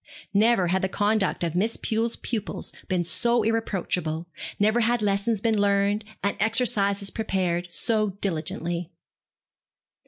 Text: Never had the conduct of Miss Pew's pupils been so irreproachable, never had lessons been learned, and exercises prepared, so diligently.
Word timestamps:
Never 0.33 0.69
had 0.69 0.81
the 0.81 0.89
conduct 0.89 1.43
of 1.43 1.53
Miss 1.53 1.77
Pew's 1.77 2.15
pupils 2.15 2.73
been 2.87 3.03
so 3.03 3.43
irreproachable, 3.43 4.25
never 4.57 4.79
had 4.79 4.99
lessons 5.03 5.41
been 5.41 5.55
learned, 5.59 6.03
and 6.23 6.35
exercises 6.39 7.11
prepared, 7.11 7.67
so 7.69 8.09
diligently. 8.09 8.89